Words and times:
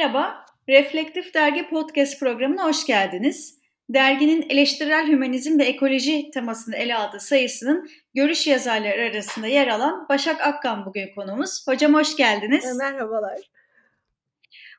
Merhaba, 0.00 0.46
Reflektif 0.68 1.34
Dergi 1.34 1.68
Podcast 1.68 2.20
programına 2.20 2.64
hoş 2.64 2.86
geldiniz. 2.86 3.58
Derginin 3.88 4.46
eleştirel 4.50 5.08
hümanizm 5.08 5.58
ve 5.58 5.64
ekoloji 5.64 6.30
temasını 6.30 6.76
ele 6.76 6.96
aldığı 6.96 7.20
sayısının 7.20 7.88
görüş 8.14 8.46
yazarları 8.46 9.02
arasında 9.02 9.46
yer 9.46 9.68
alan 9.68 10.06
Başak 10.08 10.40
Akkan 10.40 10.86
bugün 10.86 11.14
konumuz. 11.14 11.66
Hocam 11.68 11.94
hoş 11.94 12.16
geldiniz. 12.16 12.76
Merhabalar. 12.78 13.38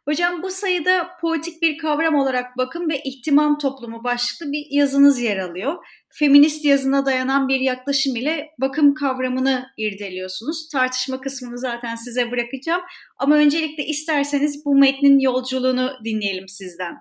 Hocam 0.05 0.43
bu 0.43 0.49
sayıda 0.49 1.09
politik 1.21 1.61
bir 1.61 1.77
kavram 1.77 2.15
olarak 2.15 2.57
bakım 2.57 2.89
ve 2.89 3.01
ihtimam 3.03 3.57
toplumu 3.57 4.03
başlıklı 4.03 4.51
bir 4.51 4.67
yazınız 4.69 5.19
yer 5.19 5.37
alıyor. 5.37 5.85
Feminist 6.09 6.65
yazına 6.65 7.05
dayanan 7.05 7.47
bir 7.47 7.59
yaklaşım 7.59 8.15
ile 8.15 8.49
bakım 8.57 8.93
kavramını 8.93 9.65
irdeliyorsunuz. 9.77 10.69
Tartışma 10.69 11.21
kısmını 11.21 11.57
zaten 11.57 11.95
size 11.95 12.31
bırakacağım. 12.31 12.81
Ama 13.17 13.35
öncelikle 13.35 13.85
isterseniz 13.85 14.65
bu 14.65 14.75
metnin 14.75 15.19
yolculuğunu 15.19 15.91
dinleyelim 16.05 16.47
sizden. 16.47 16.95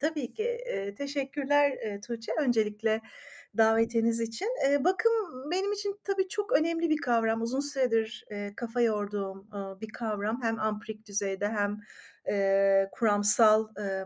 Tabii 0.00 0.32
ki. 0.32 0.44
E, 0.44 0.94
teşekkürler 0.94 1.70
e, 1.70 2.00
Tuğçe. 2.00 2.32
Öncelikle 2.40 3.00
davetiniz 3.58 4.20
için. 4.20 4.48
E, 4.68 4.84
bakım 4.84 5.12
benim 5.50 5.72
için 5.72 6.00
tabii 6.04 6.28
çok 6.28 6.52
önemli 6.52 6.90
bir 6.90 6.96
kavram. 6.96 7.42
Uzun 7.42 7.60
süredir 7.60 8.24
e, 8.30 8.54
kafa 8.56 8.80
yorduğum 8.80 9.48
e, 9.54 9.80
bir 9.80 9.88
kavram. 9.88 10.42
Hem 10.42 10.60
ampirik 10.60 11.06
düzeyde 11.06 11.48
hem 11.48 11.80
e, 12.28 12.88
kuramsal 12.92 13.68
e, 13.76 14.04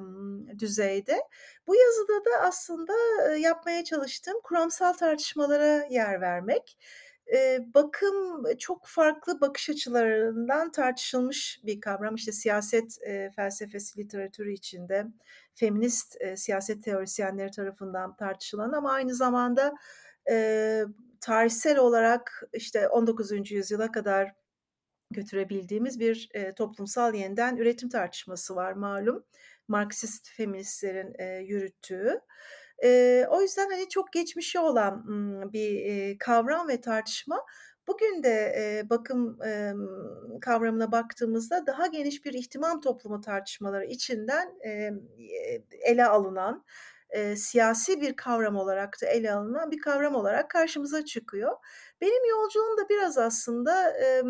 düzeyde. 0.59 1.21
Bu 1.67 1.77
yazıda 1.77 2.25
da 2.25 2.47
aslında 2.47 2.93
e, 3.29 3.39
yapmaya 3.39 3.85
çalıştığım 3.85 4.41
kuramsal 4.43 4.93
tartışmalara 4.93 5.87
yer 5.91 6.21
vermek. 6.21 6.79
E, 7.35 7.59
bakım 7.75 8.45
çok 8.59 8.87
farklı 8.87 9.41
bakış 9.41 9.71
açılarından 9.71 10.71
tartışılmış 10.73 11.61
bir 11.65 11.81
kavram. 11.81 12.15
İşte 12.15 12.33
siyaset 12.33 13.03
e, 13.03 13.31
felsefesi 13.37 13.99
literatürü 13.99 14.53
içinde 14.53 15.07
feminist 15.55 16.17
e, 16.21 16.37
siyaset 16.37 16.85
teorisyenleri 16.85 17.51
tarafından 17.51 18.17
tartışılan 18.17 18.73
ama 18.73 18.93
aynı 18.93 19.15
zamanda 19.15 19.75
e, 20.31 20.85
tarihsel 21.21 21.79
olarak 21.79 22.43
işte 22.53 22.89
19. 22.89 23.51
yüzyıla 23.51 23.93
kadar 23.93 24.33
götürebildiğimiz 25.11 26.01
bir 26.01 26.29
e, 26.35 26.55
toplumsal 26.55 27.15
yeniden 27.15 27.57
üretim 27.57 27.89
tartışması 27.89 28.57
var 28.57 28.73
malum. 28.73 29.25
Marksist 29.69 30.31
feministlerin 30.31 31.15
e, 31.19 31.39
yürüttüğü. 31.39 32.21
E, 32.85 33.25
o 33.31 33.43
yüzden 33.43 33.71
hani 33.71 33.89
çok 33.89 34.13
geçmişi 34.13 34.59
olan 34.59 35.05
bir 35.53 35.87
e, 35.87 36.19
kavram 36.19 36.69
ve 36.69 36.81
tartışma. 36.81 37.47
Bugün 37.87 38.23
de 38.23 38.55
e, 38.59 38.91
bakım 38.91 39.43
e, 39.43 39.73
kavramına 40.41 40.93
baktığımızda 40.93 41.67
daha 41.67 41.87
geniş 41.87 42.25
bir 42.25 42.33
ihtimam 42.35 42.81
toplumu 42.81 43.21
tartışmaları 43.21 43.85
içinden 43.85 44.59
e, 44.65 44.91
ele 45.83 46.07
alınan, 46.07 46.65
e, 47.11 47.37
siyasi 47.37 48.01
bir 48.01 48.17
kavram 48.17 48.57
olarak 48.57 49.03
da 49.03 49.07
ele 49.07 49.33
alınan 49.33 49.71
bir 49.71 49.81
kavram 49.81 50.15
olarak 50.15 50.51
karşımıza 50.51 51.05
çıkıyor. 51.05 51.53
Benim 52.01 52.31
yolculuğum 52.31 52.77
da 52.77 52.89
biraz 52.89 53.19
aslında... 53.19 53.91
E, 53.91 54.23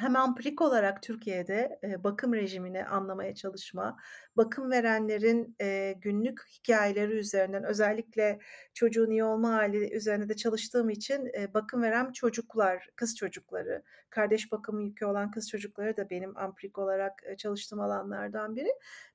hem 0.00 0.16
ampirik 0.16 0.62
olarak 0.62 1.02
Türkiye'de 1.02 1.78
e, 1.82 2.04
bakım 2.04 2.34
rejimini 2.34 2.84
anlamaya 2.84 3.34
çalışma, 3.34 3.96
bakım 4.36 4.70
verenlerin 4.70 5.56
e, 5.60 5.94
günlük 6.00 6.40
hikayeleri 6.48 7.12
üzerinden 7.12 7.64
özellikle 7.64 8.38
çocuğun 8.74 9.10
iyi 9.10 9.24
olma 9.24 9.52
hali 9.52 9.94
üzerine 9.94 10.28
de 10.28 10.36
çalıştığım 10.36 10.90
için 10.90 11.30
e, 11.38 11.54
bakım 11.54 11.82
veren 11.82 12.12
çocuklar, 12.12 12.88
kız 12.96 13.16
çocukları, 13.16 13.82
kardeş 14.10 14.52
bakımı 14.52 14.82
yükü 14.82 15.04
olan 15.04 15.30
kız 15.30 15.50
çocukları 15.50 15.96
da 15.96 16.10
benim 16.10 16.38
ampirik 16.38 16.78
olarak 16.78 17.22
e, 17.26 17.36
çalıştığım 17.36 17.80
alanlardan 17.80 18.56
biri. 18.56 18.72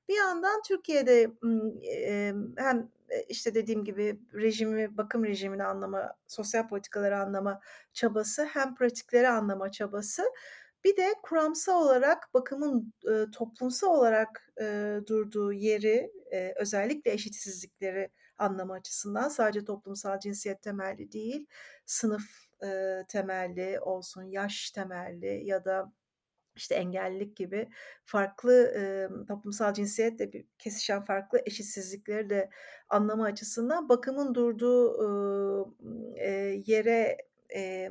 Bir 0.08 0.16
yandan 0.16 0.62
Türkiye'de 0.68 1.30
e, 2.06 2.34
hem 2.56 2.88
işte 3.28 3.54
dediğim 3.54 3.84
gibi 3.84 4.20
rejimi, 4.34 4.96
bakım 4.96 5.24
rejimini 5.24 5.64
anlama, 5.64 6.14
sosyal 6.26 6.68
politikaları 6.68 7.18
anlama 7.18 7.60
çabası 7.92 8.44
hem 8.44 8.74
pratikleri 8.74 9.28
anlama 9.28 9.70
çabası 9.70 10.22
bir 10.84 10.96
de 10.96 11.14
kuramsal 11.22 11.82
olarak 11.82 12.34
bakımın 12.34 12.92
e, 13.10 13.30
toplumsal 13.30 13.88
olarak 13.88 14.52
e, 14.60 14.98
durduğu 15.06 15.52
yeri 15.52 16.12
e, 16.32 16.52
özellikle 16.56 17.12
eşitsizlikleri 17.12 18.10
anlama 18.38 18.74
açısından 18.74 19.28
sadece 19.28 19.64
toplumsal 19.64 20.20
cinsiyet 20.20 20.62
temelli 20.62 21.12
değil, 21.12 21.46
sınıf 21.86 22.24
e, 22.64 23.00
temelli 23.08 23.80
olsun, 23.80 24.22
yaş 24.22 24.70
temelli 24.70 25.42
ya 25.46 25.64
da 25.64 25.92
işte 26.56 26.74
engellilik 26.74 27.36
gibi 27.36 27.68
farklı 28.04 28.52
e, 28.76 29.08
toplumsal 29.28 29.74
cinsiyetle 29.74 30.44
kesişen 30.58 31.04
farklı 31.04 31.42
eşitsizlikleri 31.46 32.30
de 32.30 32.50
anlama 32.88 33.24
açısından 33.24 33.88
bakımın 33.88 34.34
durduğu 34.34 35.74
e, 36.16 36.30
yere 36.66 37.16
e, 37.54 37.90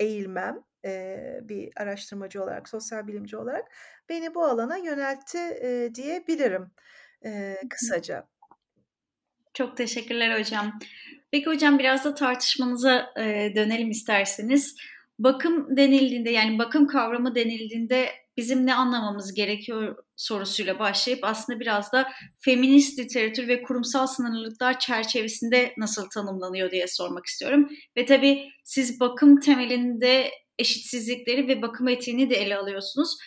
eğilmem 0.00 0.64
e, 0.84 1.16
bir 1.42 1.70
araştırmacı 1.76 2.42
olarak, 2.42 2.68
sosyal 2.68 3.06
bilimci 3.06 3.36
olarak 3.36 3.64
beni 4.08 4.34
bu 4.34 4.44
alana 4.44 4.76
yöneltti 4.76 5.38
e, 5.38 5.90
diyebilirim 5.94 6.70
e, 7.24 7.56
kısaca. 7.70 8.26
Çok 9.54 9.76
teşekkürler 9.76 10.40
hocam. 10.40 10.78
Peki 11.30 11.46
hocam 11.46 11.78
biraz 11.78 12.04
da 12.04 12.14
tartışmanıza 12.14 13.12
e, 13.18 13.52
dönelim 13.56 13.90
isterseniz. 13.90 14.76
Bakım 15.18 15.76
denildiğinde 15.76 16.30
yani 16.30 16.58
bakım 16.58 16.86
kavramı 16.86 17.34
denildiğinde 17.34 18.08
bizim 18.36 18.66
ne 18.66 18.74
anlamamız 18.74 19.34
gerekiyor 19.34 19.96
sorusuyla 20.16 20.78
başlayıp 20.78 21.24
aslında 21.24 21.60
biraz 21.60 21.92
da 21.92 22.12
feminist 22.40 22.98
literatür 22.98 23.48
ve 23.48 23.62
kurumsal 23.62 24.06
sınırlılıklar 24.06 24.78
çerçevesinde 24.78 25.74
nasıl 25.76 26.08
tanımlanıyor 26.08 26.70
diye 26.70 26.86
sormak 26.86 27.26
istiyorum. 27.26 27.68
Ve 27.96 28.06
tabii 28.06 28.48
siz 28.64 29.00
bakım 29.00 29.40
temelinde 29.40 30.30
eşitsizlikleri 30.58 31.48
ve 31.48 31.62
bakım 31.62 31.88
etiğini 31.88 32.30
de 32.30 32.34
ele 32.34 32.56
alıyorsunuz. 32.56 33.18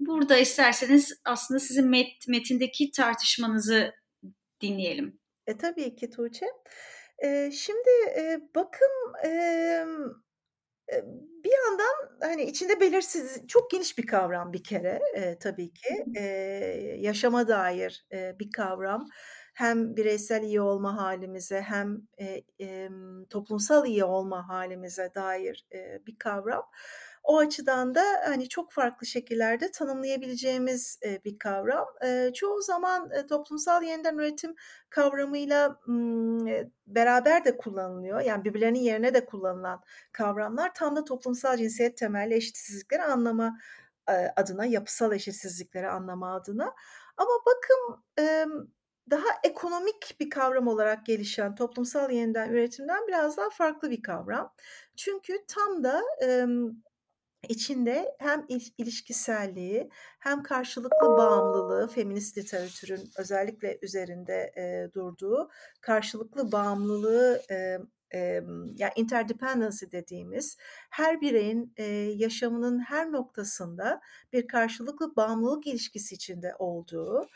Burada 0.00 0.36
isterseniz 0.36 1.20
aslında 1.24 1.60
sizin 1.60 1.88
met, 1.88 2.28
metindeki 2.28 2.90
tartışmanızı 2.90 3.92
dinleyelim. 4.60 5.20
E, 5.46 5.56
tabii 5.56 5.96
ki 5.96 6.10
Tuğçe. 6.10 6.46
E, 7.24 7.50
şimdi 7.50 7.90
e, 8.16 8.40
bakım 8.54 8.90
e, 9.24 9.84
bir 11.44 11.50
yandan 11.64 12.18
hani 12.20 12.44
içinde 12.44 12.80
belirsiz 12.80 13.46
çok 13.48 13.70
geniş 13.70 13.98
bir 13.98 14.06
kavram 14.06 14.52
bir 14.52 14.64
kere 14.64 15.00
e, 15.14 15.38
tabii 15.38 15.72
ki 15.72 16.04
e, 16.16 16.24
yaşama 16.98 17.48
dair 17.48 18.06
e, 18.12 18.38
bir 18.38 18.50
kavram 18.50 19.06
hem 19.60 19.96
bireysel 19.96 20.42
iyi 20.42 20.60
olma 20.60 20.96
halimize 20.96 21.60
hem 21.60 22.02
e, 22.18 22.42
e, 22.60 22.88
toplumsal 23.30 23.86
iyi 23.86 24.04
olma 24.04 24.48
halimize 24.48 25.14
dair 25.14 25.66
e, 25.72 26.06
bir 26.06 26.18
kavram. 26.18 26.62
O 27.22 27.38
açıdan 27.38 27.94
da 27.94 28.02
hani 28.24 28.48
çok 28.48 28.72
farklı 28.72 29.06
şekillerde 29.06 29.70
tanımlayabileceğimiz 29.70 30.98
e, 31.04 31.24
bir 31.24 31.38
kavram. 31.38 31.86
E, 32.04 32.30
çoğu 32.34 32.62
zaman 32.62 33.10
e, 33.10 33.26
toplumsal 33.26 33.82
yeniden 33.82 34.18
üretim 34.18 34.54
kavramıyla 34.90 35.80
e, 36.48 36.70
beraber 36.86 37.44
de 37.44 37.56
kullanılıyor. 37.56 38.20
Yani 38.20 38.44
birbirlerinin 38.44 38.78
yerine 38.78 39.14
de 39.14 39.24
kullanılan 39.24 39.82
kavramlar 40.12 40.74
tam 40.74 40.96
da 40.96 41.04
toplumsal 41.04 41.56
cinsiyet 41.56 41.96
temelli 41.96 42.34
eşitsizlikleri 42.34 43.02
anlama 43.02 43.58
e, 44.08 44.12
adına, 44.36 44.64
yapısal 44.64 45.12
eşitsizlikleri 45.12 45.88
anlama 45.88 46.34
adına. 46.34 46.74
Ama 47.16 47.30
bakım 47.46 48.04
daha 49.10 49.26
ekonomik 49.44 50.16
bir 50.20 50.30
kavram 50.30 50.68
olarak 50.68 51.06
gelişen 51.06 51.54
toplumsal 51.54 52.10
yeniden 52.10 52.50
üretimden 52.50 53.08
biraz 53.08 53.36
daha 53.36 53.50
farklı 53.50 53.90
bir 53.90 54.02
kavram. 54.02 54.52
Çünkü 54.96 55.38
tam 55.48 55.84
da 55.84 56.02
e, 56.24 56.46
içinde 57.48 58.16
hem 58.18 58.46
ilişkiselliği 58.78 59.90
hem 60.18 60.42
karşılıklı 60.42 61.08
bağımlılığı 61.08 61.88
feminist 61.88 62.38
literatürün 62.38 63.10
özellikle 63.18 63.78
üzerinde 63.82 64.52
e, 64.56 64.94
durduğu 64.94 65.50
karşılıklı 65.80 66.52
bağımlılığı 66.52 67.42
e, 67.50 67.78
e, 68.14 68.42
yani 68.76 68.92
interdependency 68.96 69.84
dediğimiz 69.92 70.56
her 70.90 71.20
bireyin 71.20 71.72
e, 71.76 71.84
yaşamının 72.16 72.78
her 72.78 73.12
noktasında 73.12 74.00
bir 74.32 74.48
karşılıklı 74.48 75.16
bağımlılık 75.16 75.66
ilişkisi 75.66 76.14
içinde 76.14 76.54
olduğu 76.58 77.28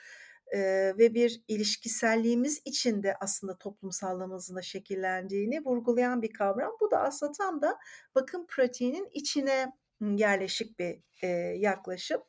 e, 0.53 0.59
ve 0.99 1.15
bir 1.15 1.43
ilişkiselliğimiz 1.49 2.63
içinde 2.65 3.17
aslında 3.21 3.59
toplumsallığımızın 3.59 4.57
da 4.57 4.63
şekillendiğini 4.63 5.65
vurgulayan 5.65 6.23
bir 6.23 6.33
kavram. 6.33 6.73
Bu 6.81 6.91
da 6.91 7.01
aslında 7.01 7.33
tam 7.33 7.63
da 7.63 7.79
bakım 8.15 8.47
pratiğinin 8.47 9.09
içine 9.13 9.73
yerleşik 10.01 10.79
bir 10.79 11.01
e, 11.23 11.27
yaklaşım. 11.59 12.23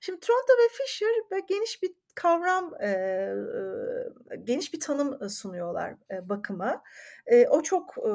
Şimdi 0.00 0.20
Toronto 0.20 0.52
ve 0.52 0.68
Fisher 0.72 1.08
böyle 1.30 1.44
geniş 1.48 1.82
bir 1.82 1.94
kavram, 2.14 2.74
e, 2.82 3.34
geniş 4.44 4.74
bir 4.74 4.80
tanım 4.80 5.30
sunuyorlar 5.30 5.94
e, 6.10 6.28
bakıma. 6.28 6.82
E, 7.26 7.46
o 7.46 7.62
çok 7.62 7.98
e, 7.98 8.10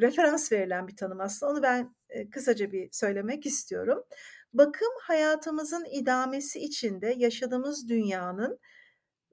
referans 0.00 0.52
verilen 0.52 0.88
bir 0.88 0.96
tanım 0.96 1.20
aslında. 1.20 1.52
Onu 1.52 1.62
ben 1.62 1.94
e, 2.08 2.30
kısaca 2.30 2.72
bir 2.72 2.88
söylemek 2.92 3.46
istiyorum. 3.46 4.04
Bakım 4.52 4.92
hayatımızın 5.02 5.84
idamesi 5.90 6.58
için 6.58 7.00
de 7.00 7.14
yaşadığımız 7.16 7.88
dünyanın 7.88 8.58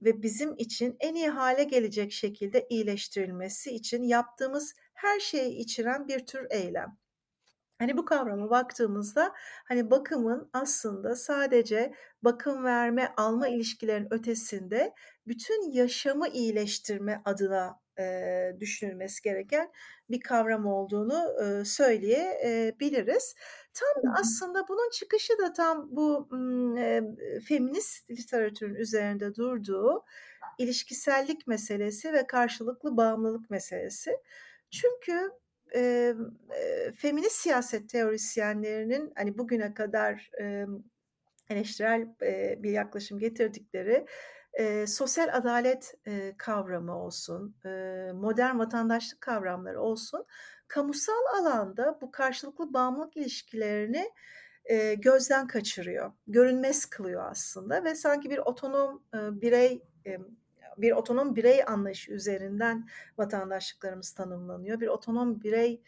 ve 0.01 0.21
bizim 0.23 0.55
için 0.57 0.95
en 0.99 1.15
iyi 1.15 1.29
hale 1.29 1.63
gelecek 1.63 2.11
şekilde 2.11 2.67
iyileştirilmesi 2.69 3.71
için 3.71 4.03
yaptığımız 4.03 4.73
her 4.93 5.19
şeyi 5.19 5.57
içeren 5.57 6.07
bir 6.07 6.25
tür 6.25 6.47
eylem. 6.49 6.97
Hani 7.79 7.97
bu 7.97 8.05
kavrama 8.05 8.49
baktığımızda 8.49 9.33
hani 9.67 9.91
bakımın 9.91 10.49
aslında 10.53 11.15
sadece 11.15 11.93
bakım 12.21 12.63
verme, 12.63 13.13
alma 13.17 13.47
ilişkilerin 13.47 14.07
ötesinde 14.13 14.93
bütün 15.27 15.71
yaşamı 15.71 16.27
iyileştirme 16.27 17.21
adına, 17.25 17.79
düşünülmesi 18.59 19.21
gereken 19.23 19.71
bir 20.09 20.19
kavram 20.21 20.65
olduğunu, 20.65 21.35
söyleyebiliriz. 21.65 23.35
Tam 23.73 23.87
da 24.03 24.09
aslında 24.21 24.67
bunun 24.67 24.89
çıkışı 24.89 25.33
da 25.37 25.53
tam 25.53 25.87
bu, 25.95 26.27
feminist 27.47 28.11
literatürün 28.11 28.75
üzerinde 28.75 29.35
durduğu 29.35 30.05
ilişkisellik 30.57 31.47
meselesi 31.47 32.13
ve 32.13 32.27
karşılıklı 32.27 32.97
bağımlılık 32.97 33.49
meselesi. 33.49 34.11
Çünkü, 34.71 35.31
emm, 35.71 36.31
eee, 36.51 36.91
feminist 36.97 37.35
siyaset 37.35 37.89
teorisyenlerinin, 37.89 39.13
hani, 39.15 39.37
bugüne 39.37 39.73
kadar, 39.73 40.29
emm, 40.39 40.83
eleştirel, 41.49 42.07
eee, 42.21 42.59
bir 42.63 42.71
yaklaşım 42.71 43.19
getirdikleri, 43.19 44.05
eee, 44.59 44.87
sosyal 44.87 45.29
adalet, 45.37 45.93
eee, 46.07 46.35
kavramı 46.37 46.99
olsun, 47.03 47.55
eee, 47.65 48.11
modern 48.15 48.59
vatandaşlık 48.59 49.21
kavramları 49.21 49.81
olsun, 49.81 50.25
kamusal 50.67 51.39
alanda 51.39 51.97
bu 52.01 52.11
karşılıklı 52.11 52.73
bağımlılık 52.73 53.17
ilişkilerini, 53.17 54.09
eee, 54.69 54.95
gözden 54.95 55.47
kaçırıyor, 55.47 56.11
görünmez 56.27 56.85
kılıyor 56.85 57.31
aslında 57.31 57.83
ve 57.83 57.95
sanki 57.95 58.29
bir 58.29 58.37
otonom, 58.37 59.03
ııı, 59.15 59.41
birey, 59.41 59.83
emm, 60.05 60.25
bir 60.77 60.91
otonom 60.91 61.35
birey 61.35 61.63
anlayışı 61.67 62.11
üzerinden 62.11 62.87
vatandaşlıklarımız 63.17 64.11
tanımlanıyor. 64.11 64.79
Bir 64.79 64.87
otonom 64.87 65.41
birey, 65.43 65.81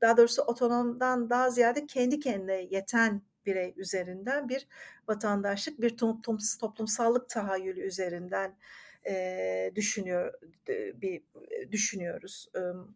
daha 0.00 0.16
doğrusu 0.16 0.42
otonomdan 0.42 1.30
daha 1.30 1.50
ziyade 1.50 1.86
kendi 1.86 2.20
kendine 2.20 2.54
yeten 2.62 3.22
birey 3.46 3.74
üzerinden 3.76 4.48
bir 4.48 4.66
vatandaşlık, 5.08 5.80
bir 5.80 5.96
toplums 5.96 6.58
toplumsallık 6.58 7.28
tahayyülü 7.28 7.80
üzerinden, 7.80 8.56
eee, 9.06 9.72
düşünüyor 9.76 10.34
bir 11.02 11.22
düşünüyoruz. 11.72 12.48
Imm, 12.56 12.94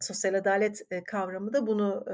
sosyal 0.00 0.34
adalet, 0.34 0.82
kavramı 1.06 1.52
da 1.52 1.66
bunu, 1.66 2.04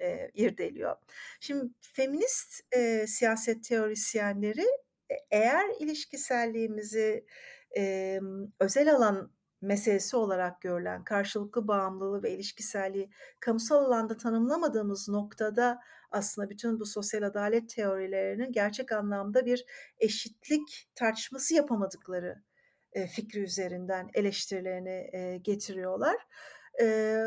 eee, 0.00 0.30
irdeliyor. 0.34 0.96
Şimdi 1.40 1.72
feminist, 1.80 2.60
eee, 2.76 3.06
siyaset 3.06 3.64
teorisyenleri 3.64 4.62
e 5.10 5.16
eğer 5.30 5.64
ilişkiselliğimizi, 5.80 7.26
emm, 7.72 8.46
özel 8.60 8.94
alan 8.94 9.32
meselesi 9.62 10.16
olarak 10.16 10.60
görülen 10.62 11.04
karşılıklı 11.04 11.68
bağımlılığı 11.68 12.22
ve 12.22 12.30
ilişkiselliği 12.32 13.10
kamusal 13.40 13.84
alanda 13.84 14.16
tanımlamadığımız 14.16 15.08
noktada 15.08 15.80
aslında 16.12 16.50
bütün 16.50 16.80
bu 16.80 16.86
sosyal 16.86 17.22
adalet 17.22 17.68
teorilerinin 17.68 18.52
gerçek 18.52 18.92
anlamda 18.92 19.46
bir 19.46 19.64
eşitlik 19.98 20.88
tartışması 20.94 21.54
yapamadıkları, 21.54 22.42
fikri 23.10 23.40
üzerinden 23.40 24.10
eleştirilerini, 24.14 25.42
getiriyorlar. 25.42 26.16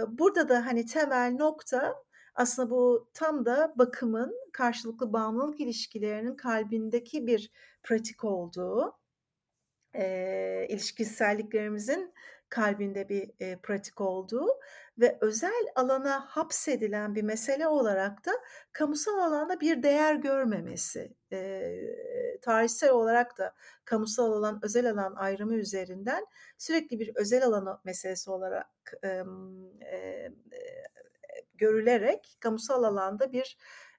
Burada 0.07 0.49
da, 0.49 0.65
hani, 0.65 0.85
temel 0.85 1.35
nokta 1.39 1.95
aslında 2.35 2.69
bu 2.69 3.09
tam 3.13 3.45
da 3.45 3.73
bakımın 3.75 4.35
karşılıklı 4.53 5.13
bağımlılık 5.13 5.59
ilişkilerinin 5.59 6.35
kalbindeki 6.35 7.27
bir 7.27 7.51
pratik 7.83 8.23
olduğu, 8.23 8.97
ilişkiselliklerimizin 10.69 12.13
kalbinde 12.49 13.09
bir, 13.09 13.31
eee, 13.39 13.59
pratik 13.63 14.01
olduğu 14.01 14.47
ve 14.99 15.17
özel 15.21 15.65
alana 15.75 16.21
hapsedilen 16.27 17.15
bir 17.15 17.23
mesele 17.23 17.67
olarak 17.67 18.25
da 18.25 18.31
kamusal 18.73 19.19
alanda 19.19 19.59
bir 19.61 19.83
değer 19.83 20.15
görmemesi, 20.15 21.13
eee, 21.31 22.39
tarihsel 22.41 22.89
olarak 22.91 23.37
da 23.37 23.53
kamusal 23.85 24.31
alan, 24.33 24.59
özel 24.63 24.91
alan 24.91 25.15
ayrımı 25.15 25.55
üzerinden 25.55 26.25
sürekli 26.57 26.99
bir 26.99 27.11
özel 27.15 27.45
alan 27.45 27.81
meselesi 27.85 28.31
olarak, 28.31 28.67
eee, 29.03 29.23
eee, 29.81 30.31
görülerek 31.53 32.37
kamusal 32.41 32.83
alanda 32.83 33.31
bir, 33.33 33.57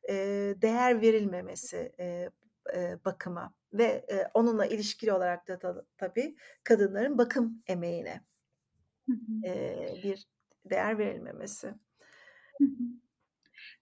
eee, 0.08 0.62
değer 0.62 1.00
verilmemesi, 1.02 1.92
eee, 1.99 2.31
eee, 2.75 2.99
bakıma 3.04 3.54
ve, 3.72 4.06
eee, 4.10 4.28
onunla 4.34 4.66
ilişkili 4.66 5.12
olarak 5.12 5.49
da 5.49 5.58
ta 5.58 5.84
tabii 5.99 6.37
kadınların 6.64 7.19
bakım 7.19 7.62
emeğine, 7.66 8.20
Eee, 9.42 10.00
bir 10.02 10.26
değer 10.64 10.98
verilmemesi. 10.98 11.74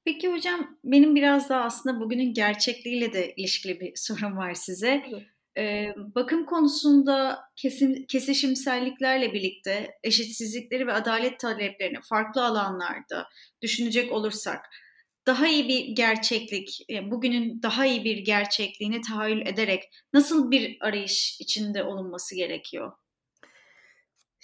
Peki 0.05 0.29
hocam, 0.33 0.79
benim 0.85 1.15
biraz 1.17 1.49
daha 1.49 1.61
aslında 1.65 2.01
bugünün 2.01 2.35
gerçekliğiyle 2.35 3.13
de 3.13 3.35
ilişkili 3.37 3.81
bir 3.81 3.93
sorum 3.97 4.37
var 4.37 4.55
size. 4.55 5.03
Eee, 5.57 5.95
bakım 6.15 6.47
konusunda 6.47 7.41
kesim 7.57 8.07
kesişimselliklerle 8.07 9.33
birlikte 9.33 9.91
eşitsizlikleri 10.03 10.87
ve 10.87 10.93
adalet 10.93 11.41
taleplerini 11.41 11.99
farklı 12.09 12.45
alanlarda 12.45 13.27
düşünecek 13.63 14.13
olursak 14.13 14.67
daha 15.27 15.49
iyi 15.49 15.69
bir 15.69 15.89
gerçeklik, 15.97 16.87
bugünün 17.03 17.63
daha 17.63 17.87
iyi 17.87 18.05
bir 18.05 18.19
gerçekliğini 18.19 19.01
tahayyül 19.01 19.47
ederek 19.47 19.83
nasıl 20.13 20.51
bir 20.51 20.77
arayış 20.81 21.41
içinde 21.41 21.85
olunması 21.85 22.37
gerekiyor? 22.37 22.93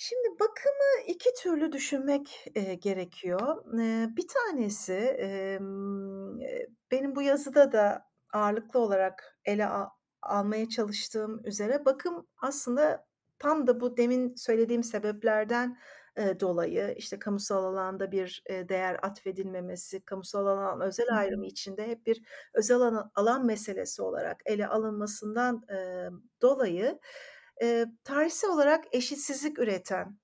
Şimdi 0.03 0.29
bakımı 0.41 1.03
2 1.07 1.31
türlü 1.43 1.73
düşünmek, 1.73 2.45
eee, 2.55 2.75
gerekiyor. 2.75 3.65
Eee, 3.79 4.09
bir 4.17 4.27
tanesi, 4.29 4.93
emm, 4.95 6.41
eee, 6.41 6.67
benim 6.91 7.17
bu 7.17 7.23
yazıda 7.23 7.73
da 7.73 8.05
ağırlıklı 8.33 8.81
olarak 8.81 9.39
ele 9.45 9.67
a 9.67 9.89
almaya 10.23 10.69
çalıştığım 10.69 11.41
üzere 11.47 11.85
bakım 11.85 12.27
aslında 12.37 13.07
tam 13.39 13.67
da 13.67 13.81
bu 13.81 13.97
demin 13.97 14.35
söylediğim 14.37 14.83
sebeplerden, 14.83 15.79
eee, 16.19 16.41
dolayı, 16.41 16.95
işte, 16.97 17.19
kamusal 17.19 17.65
alanda 17.65 18.13
bir, 18.13 18.43
eee, 18.51 18.69
değer 18.69 18.99
atfedilmemesi, 19.03 20.05
kamusal 20.05 20.47
alan 20.47 20.81
özel 20.81 21.07
Hı 21.09 21.15
hı. 21.15 21.19
ayrımı 21.19 21.47
içinde 21.47 21.87
hep 21.89 22.07
bir 22.07 22.23
özel 22.55 22.77
alan 22.77 23.11
alan 23.15 23.47
meselesi 23.47 24.03
olarak 24.03 24.41
ele 24.47 24.67
alınmasından, 24.67 25.63
emm, 25.69 26.21
dolayı, 26.43 26.99
eee, 27.63 27.87
tarihsel 28.05 28.51
olarak 28.51 28.85
eşitsizlik 28.93 29.59
üreten, 29.59 30.19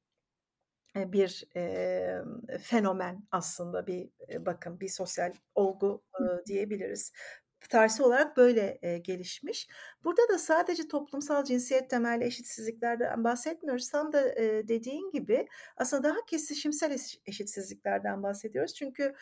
eee, 0.96 1.12
bir, 1.12 1.44
emm, 1.54 2.42
fenomen 2.62 3.24
aslında 3.32 3.86
bir, 3.86 4.10
eee, 4.28 4.46
bakım, 4.46 4.80
bir 4.80 4.88
sosyal 4.88 5.32
olgu, 5.54 6.02
hı. 6.14 6.42
diyebiliriz. 6.46 7.12
Tarihsel 7.70 8.06
olarak 8.06 8.36
böyle, 8.36 8.78
eee, 8.82 8.98
gelişmiş. 8.98 9.68
Burada 10.04 10.28
da 10.28 10.38
sadece 10.38 10.88
toplumsal 10.88 11.44
cinsiyet 11.44 11.90
temelli 11.90 12.24
eşitsizliklerden 12.24 13.24
bahsetmiyoruz. 13.24 13.90
Tam 13.90 14.12
da, 14.12 14.34
eee, 14.34 14.68
dediğin 14.68 15.10
gibi 15.10 15.46
aslında 15.76 16.04
daha 16.04 16.26
kesişimsel 16.26 16.90
eş 16.90 17.18
eşitsizliklerden 17.26 18.22
bahsediyoruz. 18.22 18.74
Çünkü, 18.74 19.14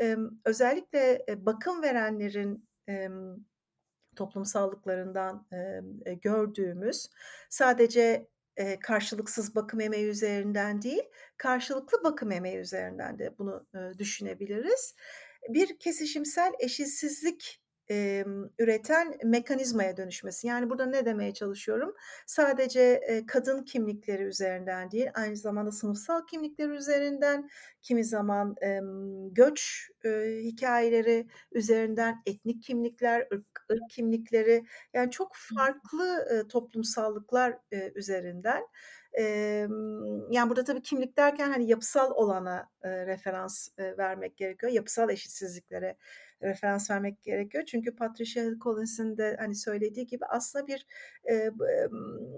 emm, 0.00 0.30
özellikle, 0.44 1.24
bakım 1.38 1.82
verenlerin, 1.82 2.68
toplumsallıklarından, 4.16 5.46
eee, 5.52 6.14
gördüğümüz 6.14 7.08
sadece, 7.50 8.28
eee, 8.58 8.78
karşılıksız 8.80 9.54
bakım 9.54 9.80
emeği 9.80 10.06
üzerinden 10.08 10.82
değil, 10.82 11.02
karşılıklı 11.36 12.04
bakım 12.04 12.32
emeği 12.32 12.56
üzerinden 12.58 13.18
de 13.18 13.38
bunu, 13.38 13.66
düşünebiliriz. 13.98 14.94
Bir 15.48 15.78
kesişimsel 15.78 16.52
eşitsizlik, 16.60 17.61
emm, 17.92 18.48
üreten 18.58 19.14
mekanizmaya 19.24 19.96
dönüşmesi. 19.96 20.46
Yani 20.46 20.70
burada 20.70 20.86
ne 20.86 21.06
demeye 21.06 21.34
çalışıyorum? 21.34 21.94
Sadece, 22.26 23.00
eee, 23.08 23.26
kadın 23.26 23.62
kimlikleri 23.64 24.22
üzerinden 24.22 24.90
değil, 24.90 25.06
aynı 25.14 25.36
zamanda 25.36 25.72
sınıfsal 25.72 26.26
kimlikler 26.26 26.68
üzerinden, 26.68 27.48
kimi 27.82 28.04
zaman, 28.04 28.56
emm, 28.62 29.34
göç, 29.34 29.90
eee, 30.04 30.40
hikâyeleri 30.44 31.26
üzerinden, 31.52 32.22
etnik 32.26 32.62
kimlikler, 32.62 33.28
ırk 33.34 33.46
ırk 33.72 33.90
kimlikleri, 33.90 34.64
yani 34.94 35.10
çok 35.10 35.32
farklı, 35.36 36.26
ııı, 36.32 36.48
toplumsallıklar, 36.48 37.58
eee, 37.72 37.92
üzerinden, 37.94 38.62
emm, 39.12 40.32
yani 40.32 40.48
burada 40.50 40.64
tabii 40.64 40.82
kimlik 40.82 41.16
derken, 41.18 41.50
hani, 41.50 41.66
yapısal 41.70 42.10
olana, 42.10 42.70
eee, 42.84 43.06
referans, 43.06 43.68
eee, 43.78 43.96
vermek 43.98 44.36
gerekiyor. 44.36 44.72
Yapısal 44.72 45.10
eşitsizliklere 45.10 45.96
referans 46.42 46.90
vermek 46.90 47.22
gerekiyor. 47.22 47.64
Çünkü 47.66 47.96
Patricia 47.96 48.44
Collins'in 48.60 49.16
de 49.16 49.36
hani 49.38 49.54
söylediği 49.54 50.06
gibi 50.06 50.26
aslında 50.26 50.66
bir 50.66 50.86
e, 51.30 51.50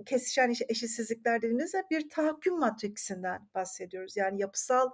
kesişen 0.06 0.54
eşitsizlikler 0.68 1.42
dediğimizde 1.42 1.82
bir 1.90 2.10
tahakküm 2.10 2.58
matriksinden 2.58 3.48
bahsediyoruz. 3.54 4.16
Yani 4.16 4.40
yapısal 4.40 4.90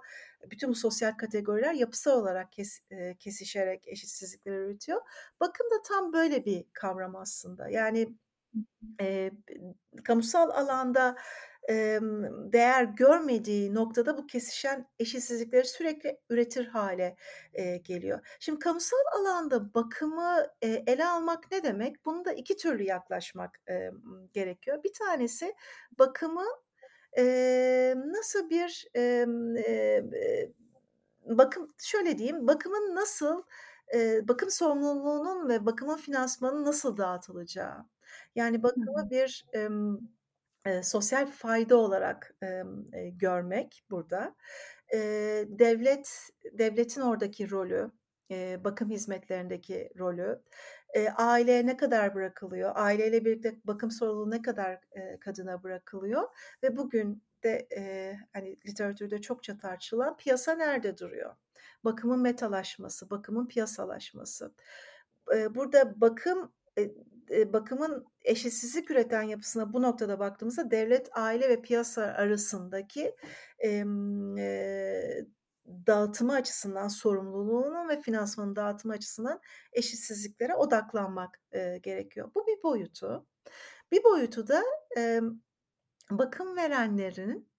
bütün 0.51 0.69
bu 0.69 0.75
sosyal 0.75 1.11
kategoriler 1.11 1.73
yapısal 1.73 2.21
olarak 2.21 2.51
kes, 2.51 2.79
e, 2.91 3.15
kesişerek 3.15 3.87
eşitsizlikleri 3.87 4.55
üretiyor. 4.55 5.01
Bakım 5.39 5.67
da 5.71 5.81
tam 5.87 6.13
böyle 6.13 6.45
bir 6.45 6.65
kavram 6.73 7.15
aslında. 7.15 7.69
Yani 7.69 8.15
e, 9.01 9.31
kamusal 10.03 10.49
alanda 10.49 11.15
değer 12.53 12.83
görmediği 12.83 13.75
noktada 13.75 14.17
bu 14.17 14.27
kesişen 14.27 14.87
eşitsizlikleri 14.99 15.65
sürekli 15.65 16.19
üretir 16.29 16.65
hale 16.65 17.15
geliyor. 17.83 18.37
Şimdi 18.39 18.59
kamusal 18.59 18.97
alanda 19.19 19.73
bakımı 19.73 20.47
ele 20.61 21.05
almak 21.05 21.51
ne 21.51 21.63
demek? 21.63 22.05
Bunu 22.05 22.25
da 22.25 22.33
iki 22.33 22.57
türlü 22.57 22.83
yaklaşmak 22.83 23.59
gerekiyor. 24.33 24.83
Bir 24.83 24.93
tanesi 24.93 25.55
bakımı 25.99 26.45
nasıl 27.95 28.49
bir 28.49 28.87
bakım 31.25 31.67
şöyle 31.77 32.17
diyeyim 32.17 32.47
bakımın 32.47 32.95
nasıl 32.95 33.43
bakım 34.21 34.51
sorumluluğunun 34.51 35.49
ve 35.49 35.65
bakımın 35.65 35.97
finansmanının 35.97 36.65
nasıl 36.65 36.97
dağıtılacağı. 36.97 37.85
Yani 38.35 38.63
bakımı 38.63 39.09
bir 39.09 39.45
e, 40.65 40.83
sosyal 40.83 41.25
fayda 41.27 41.77
olarak 41.77 42.35
e, 42.43 42.47
e, 42.93 43.09
görmek 43.09 43.83
burada. 43.91 44.35
E, 44.93 44.97
devlet 45.49 46.29
devletin 46.53 47.01
oradaki 47.01 47.51
rolü, 47.51 47.91
e, 48.31 48.63
bakım 48.63 48.89
hizmetlerindeki 48.89 49.89
rolü, 49.99 50.41
e, 50.93 51.09
aileye 51.09 51.65
ne 51.65 51.77
kadar 51.77 52.15
bırakılıyor, 52.15 52.71
aileyle 52.75 53.25
birlikte 53.25 53.55
bakım 53.65 53.91
sorumluluğu 53.91 54.31
ne 54.31 54.41
kadar 54.41 54.79
e, 54.91 55.19
kadına 55.19 55.63
bırakılıyor 55.63 56.23
ve 56.63 56.77
bugün 56.77 57.23
de 57.43 57.67
e, 57.77 58.15
hani 58.33 58.57
literatürde 58.67 59.21
çokça 59.21 59.57
tartışılan 59.57 60.17
piyasa 60.17 60.53
nerede 60.53 60.97
duruyor? 60.97 61.35
Bakımın 61.83 62.21
metalaşması, 62.21 63.09
bakımın 63.09 63.47
piyasalaşması. 63.47 64.53
E, 65.35 65.55
burada 65.55 66.01
bakım 66.01 66.51
e, 67.29 67.53
bakımın 67.53 68.05
eşitsizlik 68.21 68.91
üreten 68.91 69.21
yapısına 69.21 69.73
bu 69.73 69.81
noktada 69.81 70.19
baktığımızda 70.19 70.71
devlet, 70.71 71.09
aile 71.11 71.49
ve 71.49 71.61
piyasa 71.61 72.01
arasındaki 72.01 73.15
e, 73.63 73.83
dağıtımı 75.87 76.33
açısından 76.33 76.87
sorumluluğunun 76.87 77.89
ve 77.89 78.01
finansmanın 78.01 78.55
dağıtımı 78.55 78.93
açısından 78.93 79.41
eşitsizliklere 79.73 80.55
odaklanmak 80.55 81.39
e, 81.51 81.77
gerekiyor. 81.77 82.31
Bu 82.35 82.47
bir 82.47 82.63
boyutu. 82.63 83.27
Bir 83.91 84.03
boyutu 84.03 84.47
da 84.47 84.63
e, 84.97 85.21
bakım 86.11 86.55
verenlerin 86.55 87.49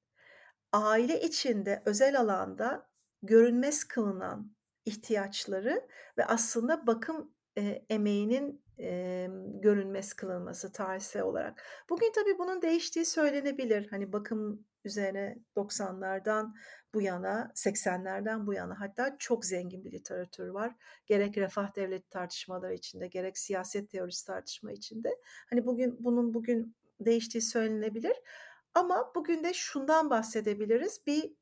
aile 0.73 1.21
içinde 1.21 1.83
özel 1.87 2.21
alanda 2.21 2.91
görünmez 3.23 3.85
kılınan 3.85 4.53
ihtiyaçları 4.85 5.89
ve 6.19 6.25
aslında 6.27 6.87
bakım 6.87 7.35
e, 7.59 7.85
emeğinin 7.91 8.63
e, 8.79 9.29
görünmez 9.63 10.13
kılınması 10.13 10.73
tarihsel 10.73 11.23
olarak. 11.23 11.63
Bugün 11.91 12.13
tabii 12.15 12.39
bunun 12.39 12.63
değiştiği 12.63 13.05
söylenebilir. 13.05 13.89
Hani 13.91 14.13
bakım 14.13 14.65
üzerine 14.85 15.39
90'lardan 15.57 16.55
bu 16.95 17.03
yana, 17.03 17.53
80'lerden 17.55 18.47
bu 18.47 18.55
yana 18.55 18.81
hatta 18.81 19.17
çok 19.19 19.45
zengin 19.45 19.85
bir 19.85 19.93
literatür 19.93 20.49
var. 20.49 20.75
Gerek 21.07 21.39
refah 21.39 21.77
devleti 21.77 22.09
tartışmaları 22.09 22.75
içinde, 22.75 23.07
gerek 23.07 23.39
siyaset 23.39 23.91
teorisi 23.91 24.27
tartışma 24.27 24.73
içinde. 24.73 25.19
Hani 25.51 25.67
bugün 25.67 25.97
bunun 26.05 26.35
bugün 26.35 26.77
değiştiği 27.01 27.43
söylenebilir. 27.43 28.17
Ama 28.75 29.13
bugün 29.15 29.45
de 29.45 29.55
şundan 29.55 30.11
bahsedebiliriz. 30.11 31.07
Bir 31.07 31.33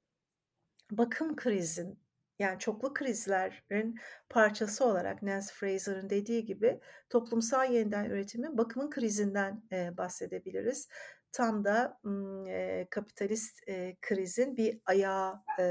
bakım 0.90 1.36
krizin 1.36 1.98
yani 2.40 2.58
çoklu 2.58 2.94
krizlerin 2.94 4.00
parçası 4.28 4.84
olarak 4.84 5.22
Nancy 5.22 5.52
Fraser'ın 5.54 6.10
dediği 6.10 6.44
gibi 6.44 6.80
toplumsal 7.10 7.72
yeniden 7.72 8.04
üretimin 8.04 8.58
bakımın 8.58 8.90
krizinden 8.90 9.62
e, 9.72 9.96
bahsedebiliriz. 9.96 10.88
Tam 11.32 11.64
da 11.64 12.00
e, 12.48 12.86
kapitalist 12.90 13.68
e, 13.68 13.96
krizin 14.00 14.56
bir 14.56 14.80
ayağı 14.86 15.42
e, 15.58 15.62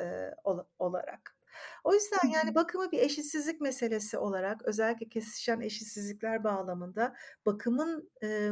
e, 0.00 0.34
olarak. 0.78 1.36
O 1.84 1.94
yüzden 1.94 2.28
yani 2.28 2.54
bakımı 2.54 2.92
bir 2.92 2.98
eşitsizlik 2.98 3.60
meselesi 3.60 4.18
olarak 4.18 4.62
özellikle 4.62 5.08
kesişen 5.08 5.60
eşitsizlikler 5.60 6.44
bağlamında 6.44 7.14
bakımın 7.46 8.10
e, 8.22 8.50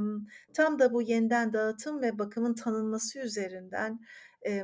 tam 0.54 0.78
da 0.78 0.92
bu 0.92 1.02
yeniden 1.02 1.52
dağıtım 1.52 2.02
ve 2.02 2.18
bakımın 2.18 2.54
tanınması 2.54 3.18
üzerinden 3.18 4.00
e, 4.46 4.62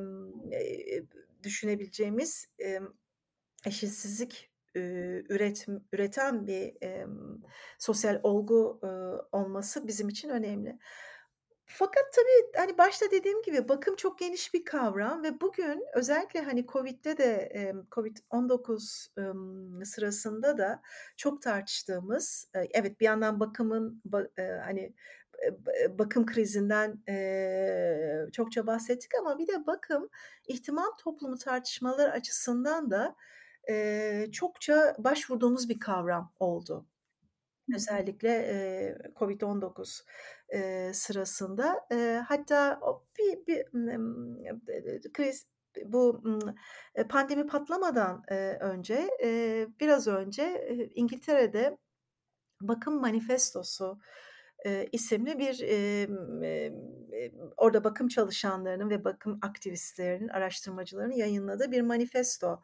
düşünebileceğimiz 1.47 2.47
e, 2.65 2.81
eşitsizlik 3.67 4.51
e, 4.77 4.81
üret, 5.29 5.67
üreten 5.93 6.47
bir 6.47 6.83
e, 6.83 7.07
sosyal 7.79 8.21
olgu 8.23 8.81
e, 8.83 8.87
olması 9.37 9.87
bizim 9.87 10.09
için 10.09 10.29
önemli. 10.29 10.79
Fakat 11.69 12.05
tabii 12.15 12.53
hani 12.57 12.79
başta 12.79 13.11
dediğim 13.11 13.43
gibi 13.43 13.69
bakım 13.69 13.97
çok 13.97 14.19
geniş 14.19 14.55
bir 14.55 14.65
kavram 14.65 15.23
ve 15.23 15.41
bugün 15.41 15.85
özellikle 15.95 16.43
hani 16.43 16.67
Covid'de 16.67 17.19
de 17.19 17.53
Covid-19 17.91 19.85
sırasında 19.85 20.59
da 20.59 20.83
çok 21.17 21.43
tartıştığımız 21.43 22.51
evet 22.55 23.01
bir 23.01 23.05
yandan 23.05 23.41
bakımın 23.41 24.03
hani 24.65 24.95
bakım 25.99 26.27
krizinden 26.27 27.03
çokça 28.33 28.67
bahsettik 28.67 29.11
ama 29.21 29.39
bir 29.39 29.47
de 29.47 29.67
bakım 29.67 30.09
ihtimam 30.47 30.97
toplumu 30.99 31.39
tartışmaları 31.39 32.13
açısından 32.13 32.91
da 32.91 33.17
çokça 34.33 34.97
başvurduğumuz 34.99 35.69
bir 35.69 35.81
kavram 35.81 36.33
oldu. 36.39 36.87
Özellikle 37.75 38.29
e, 38.29 38.97
Covid-19 39.17 40.05
e, 40.49 40.91
sırasında 40.95 41.87
e, 41.93 42.23
hatta 42.29 42.81
bir, 43.19 43.47
bir 43.47 45.13
kriz 45.13 45.47
bu 45.85 46.23
pandemi 47.09 47.47
patlamadan 47.47 48.23
e, 48.29 48.35
önce 48.61 49.11
e, 49.25 49.67
biraz 49.81 50.07
önce 50.07 50.43
e, 50.43 50.75
İngiltere'de 50.95 51.79
bakım 52.61 53.01
manifestosu 53.01 53.99
e, 54.67 54.89
isimli 54.93 55.39
bir 55.39 55.61
e, 55.61 56.09
e, 56.47 56.73
orada 57.57 57.85
bakım 57.85 58.09
çalışanlarının 58.09 58.91
ve 58.91 59.05
bakım 59.05 59.39
aktivistlerinin, 59.43 60.29
araştırmacılarının 60.29 61.15
yayınladığı 61.15 61.71
bir 61.71 61.81
manifesto 61.81 62.63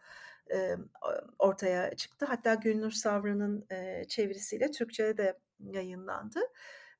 e, 0.52 0.76
ortaya 1.38 1.94
çıktı. 1.96 2.26
Hatta 2.26 2.54
Gülnur 2.54 2.90
Savran'ın 2.90 3.66
e, 3.70 4.04
çevirisiyle 4.08 4.70
Türkçe'de 4.70 5.18
de 5.18 5.38
yayınlandı. 5.60 6.40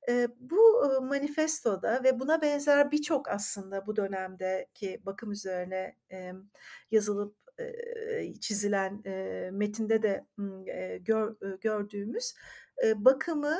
E, 0.09 0.27
bu 0.39 0.85
e, 0.85 0.99
manifestoda 0.99 2.03
ve 2.03 2.19
buna 2.19 2.41
benzer 2.41 2.91
birçok 2.91 3.29
aslında 3.29 3.87
bu 3.87 3.95
dönemdeki 3.95 5.01
bakım 5.05 5.31
üzerine 5.31 5.95
e, 6.11 6.31
yazılıp 6.91 7.35
e, 7.59 8.33
çizilen 8.33 9.01
e, 9.05 9.49
metinde 9.53 10.01
de 10.01 10.25
e, 10.67 10.97
gör, 10.97 11.35
gördüğümüz 11.61 12.33
bakımı 12.95 13.59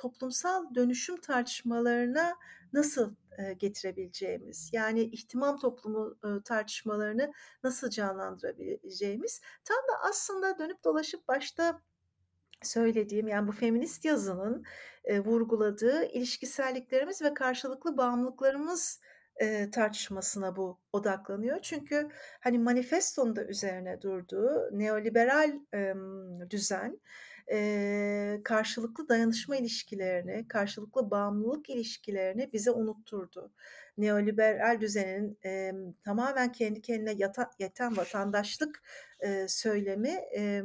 toplumsal 0.00 0.74
dönüşüm 0.74 1.20
tartışmalarına 1.20 2.36
nasıl 2.72 3.14
getirebileceğimiz 3.58 4.70
yani 4.72 5.02
ihtimam 5.02 5.58
toplumu 5.58 6.18
tartışmalarını 6.44 7.32
nasıl 7.64 7.90
canlandırabileceğimiz 7.90 9.40
tam 9.64 9.76
da 9.76 10.08
aslında 10.08 10.58
dönüp 10.58 10.84
dolaşıp 10.84 11.28
başta 11.28 11.80
söylediğim 12.62 13.28
yani 13.28 13.48
bu 13.48 13.52
feminist 13.52 14.04
yazının 14.04 14.64
vurguladığı 15.24 16.04
ilişkiselliklerimiz 16.04 17.22
ve 17.22 17.34
karşılıklı 17.34 17.96
bağımlılıklarımız 17.96 19.00
tartışmasına 19.72 20.56
bu 20.56 20.80
odaklanıyor. 20.92 21.58
Çünkü 21.62 22.08
hani 22.40 22.58
manifestonun 22.58 23.36
da 23.36 23.44
üzerine 23.44 24.02
durduğu 24.02 24.68
neoliberal 24.72 25.52
e, 25.74 25.94
düzen 26.50 27.00
e, 27.52 28.40
karşılıklı 28.44 29.08
dayanışma 29.08 29.56
ilişkilerini, 29.56 30.48
karşılıklı 30.48 31.10
bağımlılık 31.10 31.70
ilişkilerini 31.70 32.52
bize 32.52 32.70
unutturdu. 32.70 33.52
Neoliberal 33.98 34.80
düzenin 34.80 35.38
e, 35.44 35.72
tamamen 36.04 36.52
kendi 36.52 36.82
kendine 36.82 37.12
yata, 37.12 37.50
yeten 37.58 37.96
vatandaşlık 37.96 38.82
e, 39.20 39.48
söylemi 39.48 40.20
e, 40.36 40.62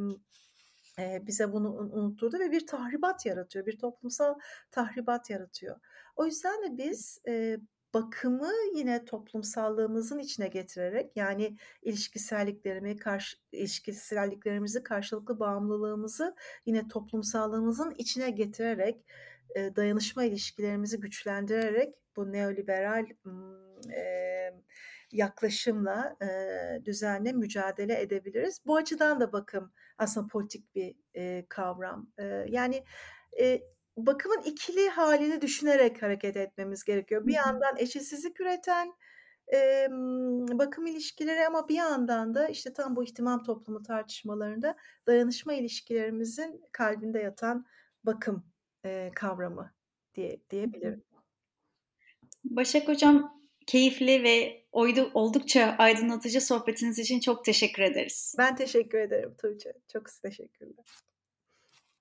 bize 1.27 1.53
bunu 1.53 1.73
unutturdu 1.73 2.39
ve 2.39 2.51
bir 2.51 2.67
tahribat 2.67 3.25
yaratıyor, 3.25 3.65
bir 3.65 3.77
toplumsal 3.77 4.35
tahribat 4.71 5.29
yaratıyor. 5.29 5.79
O 6.15 6.25
yüzden 6.25 6.63
de 6.63 6.77
biz 6.77 7.21
bakımı 7.93 8.51
yine 8.75 9.05
toplumsallığımızın 9.05 10.19
içine 10.19 10.47
getirerek 10.47 11.11
yani 11.15 11.57
ilişkiselliklerimi, 11.81 12.97
karşı, 12.97 13.37
ilişkiselliklerimizi, 13.51 14.83
karşılıklı 14.83 15.39
bağımlılığımızı 15.39 16.35
yine 16.65 16.87
toplumsallığımızın 16.87 17.93
içine 17.97 18.29
getirerek 18.29 19.05
dayanışma 19.55 20.23
ilişkilerimizi 20.23 20.99
güçlendirerek 20.99 21.95
bu 22.15 22.31
neoliberal 22.31 23.05
yaklaşımla 25.11 26.17
düzenle 26.85 27.31
mücadele 27.31 28.01
edebiliriz. 28.01 28.61
Bu 28.65 28.75
açıdan 28.75 29.19
da 29.19 29.33
bakım 29.33 29.71
aslında 29.97 30.27
politik 30.27 30.75
bir 30.75 30.95
kavram. 31.49 32.07
Yani 32.47 32.83
bakımın 33.97 34.41
ikili 34.41 34.89
halini 34.89 35.41
düşünerek 35.41 36.01
hareket 36.01 36.37
etmemiz 36.37 36.83
gerekiyor. 36.83 37.27
Bir 37.27 37.33
yandan 37.33 37.77
eşitsizlik 37.77 38.41
üreten 38.41 38.93
e, 39.53 39.87
bakım 40.51 40.85
ilişkileri 40.85 41.47
ama 41.47 41.69
bir 41.69 41.75
yandan 41.75 42.35
da 42.35 42.47
işte 42.47 42.73
tam 42.73 42.95
bu 42.95 43.03
ihtimam 43.03 43.43
toplumu 43.43 43.83
tartışmalarında 43.83 44.75
dayanışma 45.07 45.53
ilişkilerimizin 45.53 46.61
kalbinde 46.71 47.19
yatan 47.19 47.65
bakım 48.03 48.45
e, 48.85 49.11
kavramı 49.15 49.73
diye 50.15 50.41
diyebilirim. 50.49 51.03
Başak 52.43 52.87
Hocam 52.87 53.43
keyifli 53.67 54.23
ve 54.23 54.65
oydu, 54.71 55.11
oldukça 55.13 55.75
aydınlatıcı 55.77 56.41
sohbetiniz 56.41 56.99
için 56.99 57.19
çok 57.19 57.45
teşekkür 57.45 57.83
ederiz. 57.83 58.35
Ben 58.37 58.55
teşekkür 58.55 58.97
ederim 58.97 59.35
Tuğçe. 59.41 59.73
Çok 59.93 60.05
teşekkürler. 60.23 60.85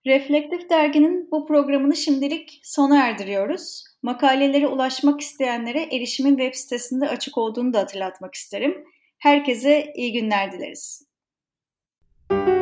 Reflektif 0.07 0.71
Dergi'nin 0.71 1.29
bu 1.31 1.47
programını 1.47 1.97
şimdilik 1.97 2.61
sona 2.63 3.07
erdiriyoruz. 3.07 3.85
Makalelere 4.03 4.67
ulaşmak 4.67 5.21
isteyenlere 5.21 5.83
erişimin 5.83 6.37
web 6.37 6.55
sitesinde 6.55 7.09
açık 7.09 7.39
olduğunu 7.39 7.73
da 7.73 7.79
hatırlatmak 7.79 8.35
isterim. 8.35 8.85
Herkese 9.19 9.93
iyi 9.97 10.13
günler 10.13 10.53
dileriz. 10.53 11.07
Müzik 12.31 12.62